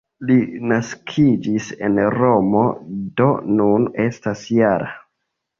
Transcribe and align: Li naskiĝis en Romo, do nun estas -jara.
Li 0.27 0.35
naskiĝis 0.69 1.67
en 1.89 2.01
Romo, 2.15 2.63
do 3.21 3.29
nun 3.61 3.87
estas 4.07 4.45
-jara. 4.49 4.91